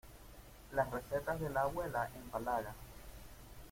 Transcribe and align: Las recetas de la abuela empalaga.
Las 0.73 0.89
recetas 0.91 1.39
de 1.39 1.51
la 1.51 1.61
abuela 1.61 2.09
empalaga. 2.15 2.73